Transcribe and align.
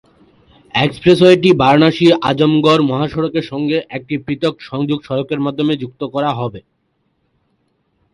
এক্সপ্রেসওয়েটি 0.75 1.49
বারাণসী-আজমগড় 1.61 2.81
মহাসড়কের 2.83 3.45
সঙ্গে 3.51 3.77
একটি 3.89 4.15
পৃথক 4.25 4.55
সংযোগ 4.69 4.99
সড়কের 5.03 5.39
মাধ্যমে 5.39 5.73
যুক্ত 5.81 6.01
করা 6.13 6.31
হবে। 6.39 6.59